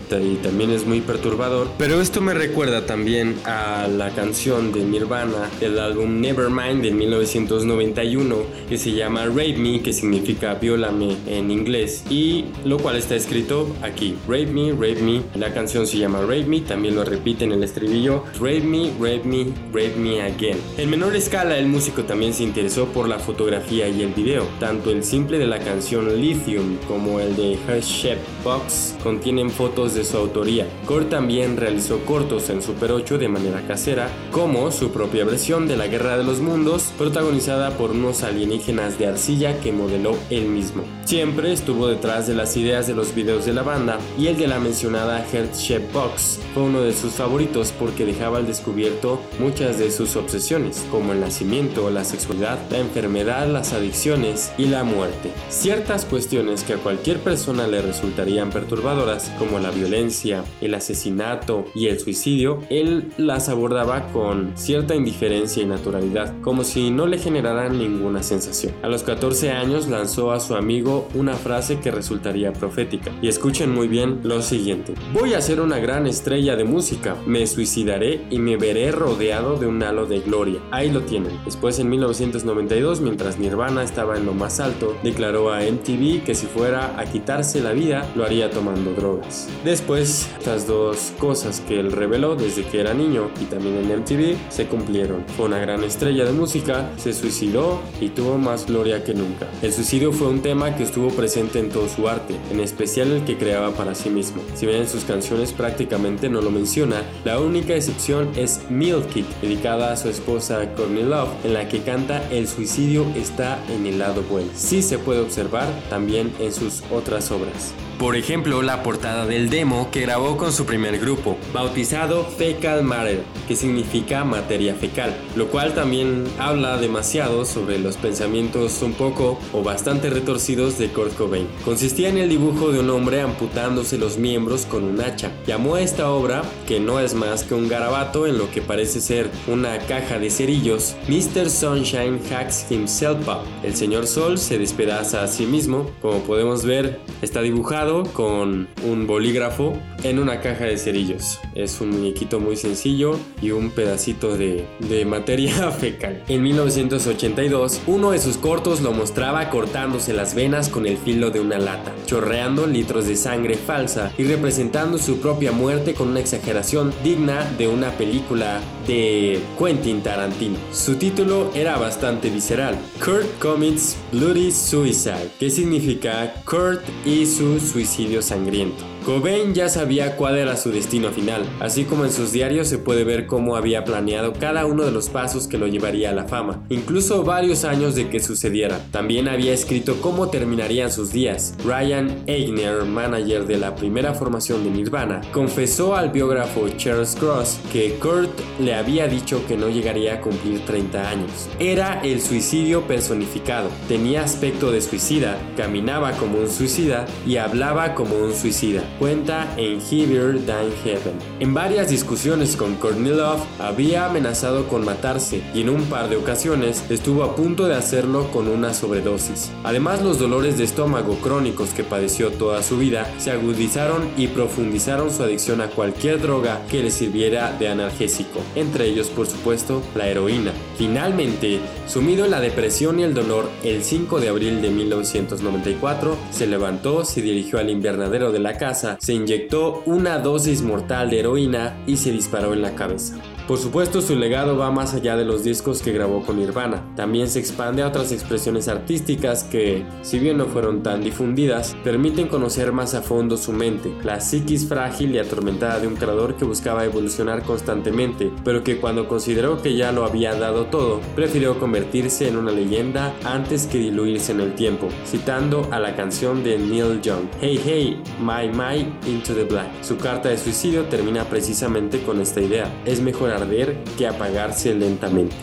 también 0.43 0.71
es 0.71 0.85
muy 0.85 1.01
perturbador. 1.01 1.67
Pero 1.77 2.01
esto 2.01 2.21
me 2.21 2.33
recuerda 2.33 2.85
también 2.85 3.35
a 3.45 3.87
la 3.87 4.11
canción 4.11 4.71
de 4.71 4.83
Nirvana 4.83 5.49
el 5.61 5.79
álbum 5.79 6.21
Nevermind 6.21 6.83
de 6.83 6.91
1991 6.91 8.35
que 8.69 8.77
se 8.77 8.91
llama 8.91 9.25
Rape 9.25 9.57
Me, 9.57 9.81
que 9.81 9.93
significa 9.93 10.53
viólame 10.55 11.17
en 11.27 11.51
inglés, 11.51 12.03
y 12.09 12.45
lo 12.65 12.77
cual 12.77 12.97
está 12.97 13.15
escrito 13.15 13.75
aquí: 13.81 14.15
Rape 14.27 14.47
Me, 14.47 14.71
Rape 14.71 15.01
Me. 15.01 15.21
La 15.35 15.53
canción 15.53 15.87
se 15.87 15.97
llama 15.97 16.21
Rape 16.21 16.45
Me, 16.45 16.61
también 16.61 16.95
lo 16.95 17.03
repite 17.03 17.45
en 17.45 17.53
el 17.53 17.63
estribillo: 17.63 18.23
Rape 18.35 18.61
Me, 18.61 18.91
Rape 18.99 19.23
Me, 19.25 19.45
Rape 19.73 19.95
Me 19.97 20.21
Again. 20.21 20.57
En 20.77 20.89
menor 20.89 21.15
escala, 21.15 21.57
el 21.57 21.67
músico 21.67 22.03
también 22.03 22.33
se 22.33 22.43
interesó 22.43 22.85
por 22.87 23.07
la 23.07 23.19
fotografía 23.19 23.87
y 23.87 24.01
el 24.01 24.13
video. 24.13 24.47
Tanto 24.59 24.91
el 24.91 25.03
simple 25.03 25.37
de 25.37 25.47
la 25.47 25.59
canción 25.59 26.21
Lithium 26.21 26.77
como 26.87 27.19
el 27.19 27.35
de 27.35 27.57
Her 27.67 27.83
Shape 28.03 28.19
Box 28.43 28.95
contienen 29.01 29.49
fotos 29.49 29.93
de 29.93 30.03
su 30.03 30.17
autoría. 30.17 30.67
Kurt 30.85 31.09
también 31.09 31.55
realizó 31.55 32.03
cortos 32.03 32.49
en 32.49 32.61
Super 32.61 32.91
8 32.91 33.17
de 33.17 33.29
manera 33.29 33.65
casera, 33.65 34.09
como 34.29 34.71
su 34.71 34.91
propia 34.91 35.23
versión 35.23 35.69
de 35.69 35.77
la 35.77 35.87
Guerra 35.87 36.17
de 36.17 36.25
los 36.25 36.41
Mundos, 36.41 36.91
protagonizada 36.97 37.77
por 37.77 37.91
unos 37.91 38.23
alienígenas 38.23 38.99
de 38.99 39.07
arcilla 39.07 39.57
que 39.61 39.71
modeló 39.71 40.17
él 40.29 40.49
mismo. 40.49 40.83
Siempre 41.05 41.53
estuvo 41.53 41.87
detrás 41.87 42.27
de 42.27 42.35
las 42.35 42.57
ideas 42.57 42.87
de 42.87 42.93
los 42.93 43.15
videos 43.15 43.45
de 43.45 43.53
la 43.53 43.63
banda 43.63 43.97
y 44.17 44.27
el 44.27 44.37
de 44.37 44.47
la 44.47 44.59
mencionada 44.59 45.25
Heart 45.31 45.53
Box 45.93 46.39
fue 46.53 46.63
uno 46.63 46.81
de 46.81 46.93
sus 46.93 47.13
favoritos 47.13 47.71
porque 47.71 48.05
dejaba 48.05 48.39
al 48.39 48.47
descubierto 48.47 49.21
muchas 49.39 49.79
de 49.79 49.91
sus 49.91 50.17
obsesiones, 50.17 50.85
como 50.91 51.13
el 51.13 51.21
nacimiento, 51.21 51.89
la 51.89 52.03
sexualidad, 52.03 52.59
la 52.69 52.79
enfermedad, 52.79 53.47
las 53.47 53.71
adicciones 53.71 54.51
y 54.57 54.65
la 54.65 54.83
muerte. 54.83 55.31
Ciertas 55.47 56.03
cuestiones 56.03 56.63
que 56.63 56.73
a 56.73 56.77
cualquier 56.77 57.19
persona 57.19 57.65
le 57.67 57.81
resultarían 57.93 58.49
perturbadoras, 58.49 59.31
como 59.37 59.59
la 59.59 59.69
violencia, 59.69 60.43
el 60.61 60.73
asesinato 60.73 61.65
y 61.75 61.87
el 61.87 61.99
suicidio, 61.99 62.59
él 62.71 63.11
las 63.17 63.49
abordaba 63.49 64.07
con 64.07 64.53
cierta 64.55 64.95
indiferencia 64.95 65.61
y 65.61 65.67
naturalidad, 65.67 66.33
como 66.41 66.63
si 66.63 66.89
no 66.89 67.05
le 67.05 67.19
generaran 67.19 67.77
ninguna 67.77 68.23
sensación. 68.23 68.73
A 68.81 68.87
los 68.87 69.03
14 69.03 69.51
años 69.51 69.87
lanzó 69.87 70.31
a 70.31 70.39
su 70.39 70.55
amigo 70.55 71.07
una 71.13 71.35
frase 71.35 71.79
que 71.79 71.91
resultaría 71.91 72.51
profética. 72.51 73.11
Y 73.21 73.27
escuchen 73.27 73.71
muy 73.71 73.87
bien 73.87 74.21
lo 74.23 74.41
siguiente. 74.41 74.95
Voy 75.13 75.35
a 75.35 75.41
ser 75.41 75.61
una 75.61 75.77
gran 75.77 76.07
estrella 76.07 76.55
de 76.55 76.63
música, 76.63 77.15
me 77.27 77.45
suicidaré 77.45 78.21
y 78.31 78.39
me 78.39 78.57
veré 78.57 78.91
rodeado 78.91 79.57
de 79.57 79.67
un 79.67 79.83
halo 79.83 80.07
de 80.07 80.19
gloria. 80.21 80.59
Ahí 80.71 80.91
lo 80.91 81.01
tienen. 81.01 81.39
Después 81.45 81.77
en 81.77 81.91
1992, 81.91 83.01
mientras 83.01 83.37
Nirvana 83.37 83.83
estaba 83.83 84.17
en 84.17 84.25
lo 84.25 84.33
más 84.33 84.59
alto, 84.59 84.97
declaró 85.03 85.53
a 85.53 85.61
MTV 85.61 86.23
que 86.23 86.33
si 86.33 86.47
fuera 86.47 86.99
a 86.99 87.05
quitarse 87.05 87.61
la 87.61 87.71
vida, 87.71 87.82
lo 88.15 88.23
haría 88.23 88.49
tomando 88.49 88.93
drogas. 88.93 89.49
Después, 89.63 90.29
estas 90.37 90.67
dos 90.67 91.11
cosas 91.19 91.61
que 91.67 91.79
él 91.79 91.91
reveló 91.91 92.35
desde 92.35 92.63
que 92.63 92.79
era 92.79 92.93
niño 92.93 93.29
y 93.41 93.45
también 93.45 93.77
en 93.77 93.99
MTV 93.99 94.37
se 94.49 94.67
cumplieron. 94.67 95.25
Fue 95.35 95.47
una 95.47 95.59
gran 95.59 95.83
estrella 95.83 96.23
de 96.23 96.31
música, 96.31 96.89
se 96.97 97.13
suicidó 97.13 97.81
y 97.99 98.09
tuvo 98.09 98.37
más 98.37 98.65
gloria 98.67 99.03
que 99.03 99.13
nunca. 99.13 99.47
El 99.61 99.73
suicidio 99.73 100.13
fue 100.13 100.27
un 100.27 100.41
tema 100.41 100.75
que 100.75 100.83
estuvo 100.83 101.09
presente 101.09 101.59
en 101.59 101.69
todo 101.69 101.89
su 101.89 102.07
arte, 102.07 102.35
en 102.51 102.59
especial 102.59 103.11
el 103.11 103.25
que 103.25 103.37
creaba 103.37 103.71
para 103.71 103.95
sí 103.95 104.09
mismo. 104.09 104.41
Si 104.55 104.65
bien 104.65 104.81
en 104.81 104.87
sus 104.87 105.03
canciones 105.03 105.51
prácticamente 105.51 106.29
no 106.29 106.41
lo 106.41 106.51
menciona, 106.51 107.03
la 107.25 107.39
única 107.39 107.75
excepción 107.75 108.29
es 108.35 108.61
Milk 108.69 109.15
It, 109.15 109.25
dedicada 109.41 109.91
a 109.91 109.97
su 109.97 110.09
esposa 110.09 110.73
Courtney 110.75 111.03
Love, 111.03 111.29
en 111.43 111.53
la 111.53 111.67
que 111.67 111.81
canta 111.81 112.23
El 112.31 112.47
suicidio 112.47 113.05
está 113.15 113.59
en 113.69 113.85
el 113.85 113.99
lado 113.99 114.23
bueno. 114.29 114.49
Sí 114.55 114.81
se 114.81 114.97
puede 114.97 115.19
observar 115.19 115.67
también 115.89 116.31
en 116.39 116.53
sus 116.53 116.83
otras 116.91 117.31
obras. 117.31 117.72
Peace. 117.77 117.92
Por 117.99 118.15
ejemplo, 118.15 118.61
la 118.61 118.83
portada 118.83 119.25
del 119.25 119.49
demo 119.49 119.89
que 119.91 120.01
grabó 120.01 120.35
con 120.35 120.51
su 120.51 120.65
primer 120.65 120.99
grupo, 120.99 121.37
bautizado 121.53 122.25
Fecal 122.25 122.83
Matter, 122.83 123.23
que 123.47 123.55
significa 123.55 124.23
materia 124.23 124.73
fecal, 124.73 125.15
lo 125.35 125.47
cual 125.47 125.73
también 125.73 126.25
habla 126.39 126.77
demasiado 126.77 127.45
sobre 127.45 127.79
los 127.79 127.97
pensamientos 127.97 128.81
un 128.81 128.93
poco 128.93 129.39
o 129.53 129.63
bastante 129.63 130.09
retorcidos 130.09 130.77
de 130.77 130.89
Kurt 130.89 131.15
Cobain. 131.15 131.47
Consistía 131.63 132.09
en 132.09 132.17
el 132.17 132.29
dibujo 132.29 132.71
de 132.71 132.79
un 132.79 132.89
hombre 132.89 133.21
amputándose 133.21 133.97
los 133.97 134.17
miembros 134.17 134.65
con 134.65 134.83
un 134.83 134.99
hacha. 134.99 135.31
Llamó 135.45 135.75
a 135.75 135.81
esta 135.81 136.09
obra, 136.09 136.41
que 136.67 136.79
no 136.79 136.99
es 136.99 137.13
más 137.13 137.43
que 137.43 137.53
un 137.53 137.69
garabato 137.69 138.27
en 138.27 138.37
lo 138.37 138.49
que 138.49 138.61
parece 138.61 139.01
ser 139.01 139.29
una 139.47 139.77
caja 139.79 140.17
de 140.17 140.29
cerillos, 140.29 140.95
Mr. 141.07 141.49
Sunshine 141.49 142.19
hacks 142.31 142.65
himself 142.69 143.27
up. 143.27 143.43
El 143.63 143.75
señor 143.75 144.07
Sol 144.07 144.39
se 144.39 144.57
despedaza 144.57 145.23
a 145.23 145.27
sí 145.27 145.45
mismo, 145.45 145.89
como 146.01 146.19
podemos 146.19 146.65
ver, 146.65 146.99
está 147.21 147.41
dibujado 147.41 147.82
con 147.83 148.69
un 148.85 149.07
bolígrafo 149.07 149.73
en 150.03 150.17
una 150.17 150.39
caja 150.39 150.63
de 150.63 150.77
cerillos. 150.77 151.39
Es 151.53 151.81
un 151.81 151.89
muñequito 151.89 152.39
muy 152.39 152.55
sencillo 152.55 153.19
y 153.41 153.51
un 153.51 153.71
pedacito 153.71 154.37
de, 154.37 154.65
de 154.79 155.03
materia 155.03 155.69
fecal. 155.71 156.23
En 156.29 156.43
1982, 156.43 157.81
uno 157.87 158.11
de 158.11 158.19
sus 158.19 158.37
cortos 158.37 158.79
lo 158.79 158.93
mostraba 158.93 159.49
cortándose 159.49 160.13
las 160.13 160.33
venas 160.33 160.69
con 160.69 160.85
el 160.85 160.97
filo 160.97 161.29
de 161.29 161.41
una 161.41 161.59
lata, 161.59 161.93
chorreando 162.05 162.67
litros 162.67 163.05
de 163.05 163.17
sangre 163.17 163.55
falsa 163.55 164.13
y 164.17 164.23
representando 164.23 164.97
su 164.97 165.19
propia 165.19 165.51
muerte 165.51 165.93
con 165.93 166.07
una 166.07 166.21
exageración 166.21 166.93
digna 167.03 167.43
de 167.57 167.67
una 167.67 167.91
película 167.91 168.61
de 168.87 169.41
Quentin 169.59 170.01
Tarantino. 170.01 170.57
Su 170.71 170.95
título 170.95 171.51
era 171.53 171.77
bastante 171.77 172.29
visceral, 172.29 172.77
Kurt 173.03 173.27
Commits 173.39 173.97
Bloody 174.13 174.51
Suicide, 174.51 175.31
que 175.37 175.49
significa 175.49 176.33
Kurt 176.45 176.81
y 177.05 177.25
su 177.25 177.59
suicidio 177.73 178.21
sangriento. 178.21 178.92
Cobain 179.05 179.53
ya 179.53 179.67
sabía 179.67 180.15
cuál 180.15 180.37
era 180.37 180.55
su 180.55 180.71
destino 180.71 181.11
final, 181.11 181.43
así 181.59 181.83
como 181.83 182.05
en 182.05 182.11
sus 182.11 182.31
diarios 182.31 182.69
se 182.69 182.77
puede 182.77 183.03
ver 183.03 183.27
cómo 183.27 183.57
había 183.57 183.83
planeado 183.83 184.31
cada 184.31 184.65
uno 184.65 184.85
de 184.85 184.91
los 184.91 185.09
pasos 185.09 185.47
que 185.47 185.57
lo 185.57 185.67
llevaría 185.67 186.11
a 186.11 186.13
la 186.13 186.23
fama, 186.23 186.63
incluso 186.69 187.23
varios 187.23 187.65
años 187.65 187.95
de 187.95 188.07
que 188.07 188.21
sucediera. 188.21 188.79
También 188.91 189.27
había 189.27 189.51
escrito 189.51 189.99
cómo 189.99 190.29
terminarían 190.29 190.89
sus 190.89 191.11
días. 191.11 191.53
Ryan 191.65 192.23
Eigner, 192.27 192.85
manager 192.85 193.45
de 193.45 193.57
la 193.57 193.75
primera 193.75 194.13
formación 194.13 194.63
de 194.63 194.71
Nirvana, 194.71 195.19
confesó 195.33 195.97
al 195.97 196.09
biógrafo 196.11 196.69
Charles 196.77 197.17
Cross 197.19 197.59
que 197.73 197.95
Kurt 197.95 198.31
le 198.61 198.73
había 198.73 199.09
dicho 199.09 199.45
que 199.47 199.57
no 199.57 199.67
llegaría 199.67 200.13
a 200.13 200.21
cumplir 200.21 200.63
30 200.65 201.09
años. 201.09 201.49
Era 201.59 201.99
el 202.03 202.21
suicidio 202.21 202.87
personificado, 202.87 203.69
tenía 203.89 204.23
aspecto 204.23 204.71
de 204.71 204.79
suicida, 204.81 205.37
caminaba 205.57 206.13
como 206.13 206.37
un 206.37 206.49
suicida 206.49 207.05
y 207.27 207.35
hablaba 207.35 207.95
como 207.95 208.15
un 208.15 208.33
suicida. 208.33 208.81
Cuenta 208.99 209.53
en 209.57 209.81
Heavier 209.81 210.45
Than 210.45 210.71
Heaven. 210.83 211.13
En 211.39 211.53
varias 211.53 211.89
discusiones 211.89 212.55
con 212.55 212.75
Kornilov 212.75 213.39
había 213.59 214.05
amenazado 214.05 214.67
con 214.67 214.85
matarse 214.85 215.41
y 215.53 215.61
en 215.61 215.69
un 215.69 215.83
par 215.85 216.09
de 216.09 216.15
ocasiones 216.15 216.83
estuvo 216.89 217.23
a 217.23 217.35
punto 217.35 217.65
de 217.65 217.75
hacerlo 217.75 218.29
con 218.31 218.47
una 218.47 218.73
sobredosis. 218.73 219.51
Además, 219.63 220.01
los 220.01 220.19
dolores 220.19 220.57
de 220.57 220.63
estómago 220.63 221.15
crónicos 221.15 221.69
que 221.69 221.83
padeció 221.83 222.31
toda 222.31 222.61
su 222.61 222.77
vida 222.77 223.11
se 223.17 223.31
agudizaron 223.31 224.09
y 224.15 224.27
profundizaron 224.27 225.11
su 225.11 225.23
adicción 225.23 225.61
a 225.61 225.67
cualquier 225.67 226.21
droga 226.21 226.61
que 226.69 226.83
le 226.83 226.91
sirviera 226.91 227.51
de 227.57 227.69
analgésico, 227.69 228.39
entre 228.55 228.85
ellos 228.85 229.07
por 229.09 229.27
supuesto 229.27 229.81
la 229.95 230.07
heroína. 230.07 230.51
Finalmente, 230.77 231.59
sumido 231.87 232.25
en 232.25 232.31
la 232.31 232.39
depresión 232.39 232.99
y 232.99 233.03
el 233.03 233.13
dolor, 233.13 233.49
el 233.63 233.83
5 233.83 234.19
de 234.19 234.29
abril 234.29 234.61
de 234.61 234.69
1994 234.69 236.15
se 236.31 236.47
levantó, 236.47 237.05
se 237.05 237.21
dirigió 237.21 237.59
al 237.59 237.69
invernadero 237.69 238.31
de 238.31 238.39
la 238.39 238.57
se 238.99 239.13
inyectó 239.13 239.83
una 239.85 240.19
dosis 240.19 240.61
mortal 240.61 241.09
de 241.09 241.19
heroína 241.19 241.77
y 241.87 241.97
se 241.97 242.11
disparó 242.11 242.53
en 242.53 242.61
la 242.61 242.75
cabeza. 242.75 243.15
Por 243.47 243.57
supuesto, 243.57 244.01
su 244.01 244.15
legado 244.15 244.57
va 244.57 244.71
más 244.71 244.93
allá 244.93 245.17
de 245.17 245.25
los 245.25 245.43
discos 245.43 245.81
que 245.81 245.91
grabó 245.91 246.23
con 246.23 246.37
Nirvana. 246.37 246.81
También 246.95 247.27
se 247.27 247.39
expande 247.39 247.83
a 247.83 247.87
otras 247.89 248.13
expresiones 248.13 248.69
artísticas 248.69 249.43
que, 249.43 249.85
si 250.01 250.17
bien 250.17 250.37
no 250.37 250.45
fueron 250.45 250.81
tan 250.81 251.03
difundidas, 251.03 251.75
permiten 251.83 252.29
conocer 252.29 252.71
más 252.71 252.93
a 252.93 253.01
fondo 253.01 253.35
su 253.35 253.51
mente, 253.51 253.93
la 254.01 254.21
psiquis 254.21 254.65
frágil 254.65 255.13
y 255.13 255.19
atormentada 255.19 255.81
de 255.81 255.87
un 255.87 255.97
creador 255.97 256.35
que 256.35 256.45
buscaba 256.45 256.85
evolucionar 256.85 257.43
constantemente, 257.43 258.31
pero 258.45 258.63
que 258.63 258.77
cuando 258.77 259.09
consideró 259.09 259.61
que 259.61 259.75
ya 259.75 259.91
lo 259.91 260.05
había 260.05 260.35
dado 260.35 260.67
todo, 260.67 261.01
prefirió 261.13 261.59
convertirse 261.59 262.29
en 262.29 262.37
una 262.37 262.51
leyenda 262.51 263.13
antes 263.25 263.67
que 263.67 263.77
diluirse 263.77 264.31
en 264.31 264.39
el 264.39 264.55
tiempo, 264.55 264.87
citando 265.05 265.67
a 265.71 265.79
la 265.79 265.97
canción 265.97 266.45
de 266.45 266.57
Neil 266.57 267.01
Young, 267.01 267.25
Hey 267.41 267.59
Hey, 267.61 268.01
My 268.21 268.47
My 268.47 268.87
Into 269.05 269.33
the 269.33 269.43
Black. 269.43 269.83
Su 269.83 269.97
carta 269.97 270.29
de 270.29 270.37
suicidio 270.37 270.85
termina 270.85 271.25
precisamente 271.25 272.01
con 272.03 272.21
esta 272.21 272.39
idea. 272.39 272.73
Es 272.85 273.01
mejor 273.01 273.32
arder 273.33 273.77
que 273.97 274.07
apagarse 274.07 274.73
lentamente. 274.73 275.35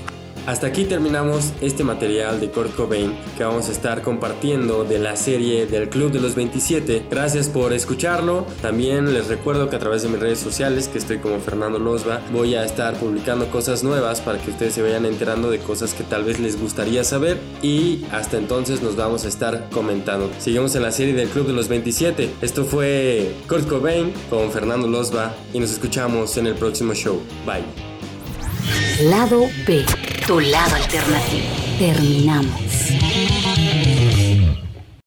Hasta 0.50 0.66
aquí 0.66 0.84
terminamos 0.84 1.52
este 1.60 1.84
material 1.84 2.40
de 2.40 2.50
Kurt 2.50 2.74
Cobain 2.74 3.16
que 3.38 3.44
vamos 3.44 3.68
a 3.68 3.70
estar 3.70 4.02
compartiendo 4.02 4.82
de 4.82 4.98
la 4.98 5.14
serie 5.14 5.64
del 5.66 5.88
Club 5.88 6.10
de 6.10 6.18
los 6.18 6.34
27. 6.34 7.04
Gracias 7.08 7.48
por 7.48 7.72
escucharlo. 7.72 8.44
También 8.60 9.14
les 9.14 9.28
recuerdo 9.28 9.70
que 9.70 9.76
a 9.76 9.78
través 9.78 10.02
de 10.02 10.08
mis 10.08 10.18
redes 10.18 10.40
sociales, 10.40 10.88
que 10.88 10.98
estoy 10.98 11.18
como 11.18 11.38
Fernando 11.38 11.78
Losba, 11.78 12.20
voy 12.32 12.56
a 12.56 12.64
estar 12.64 12.94
publicando 12.94 13.48
cosas 13.48 13.84
nuevas 13.84 14.22
para 14.22 14.42
que 14.42 14.50
ustedes 14.50 14.74
se 14.74 14.82
vayan 14.82 15.06
enterando 15.06 15.52
de 15.52 15.60
cosas 15.60 15.94
que 15.94 16.02
tal 16.02 16.24
vez 16.24 16.40
les 16.40 16.60
gustaría 16.60 17.04
saber. 17.04 17.38
Y 17.62 18.04
hasta 18.10 18.36
entonces 18.36 18.82
nos 18.82 18.96
vamos 18.96 19.26
a 19.26 19.28
estar 19.28 19.68
comentando. 19.70 20.32
Seguimos 20.40 20.74
en 20.74 20.82
la 20.82 20.90
serie 20.90 21.14
del 21.14 21.28
Club 21.28 21.46
de 21.46 21.52
los 21.52 21.68
27. 21.68 22.28
Esto 22.42 22.64
fue 22.64 23.36
Kurt 23.48 23.68
Cobain 23.68 24.12
con 24.28 24.50
Fernando 24.50 24.88
Losba 24.88 25.32
y 25.52 25.60
nos 25.60 25.70
escuchamos 25.70 26.36
en 26.38 26.48
el 26.48 26.56
próximo 26.56 26.92
show. 26.92 27.22
Bye. 27.46 27.62
Lado 29.08 29.48
B, 29.66 29.84
tu 30.26 30.40
lado 30.40 30.76
alternativo. 30.76 31.46
Terminamos. 31.78 33.39